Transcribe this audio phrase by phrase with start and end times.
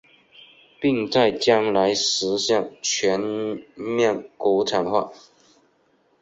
[0.79, 3.19] 并在将来实现全
[3.75, 5.11] 面国产化。